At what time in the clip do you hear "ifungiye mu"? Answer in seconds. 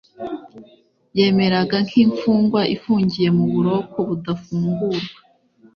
2.75-3.45